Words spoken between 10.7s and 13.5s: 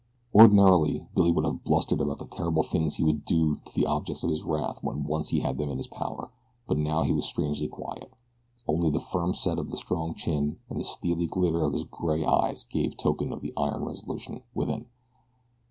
and the steely glitter of his gray eyes gave token of